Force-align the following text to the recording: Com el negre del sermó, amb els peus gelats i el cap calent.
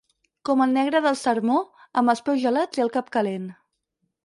Com 0.47 0.63
el 0.63 0.71
negre 0.77 1.01
del 1.07 1.17
sermó, 1.25 1.59
amb 2.03 2.15
els 2.15 2.25
peus 2.31 2.41
gelats 2.47 2.83
i 2.83 2.87
el 2.87 2.93
cap 2.99 3.15
calent. 3.19 3.49